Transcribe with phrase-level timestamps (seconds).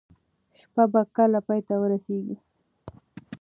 [0.59, 2.35] شپه به کله پای ته ورسیږي؟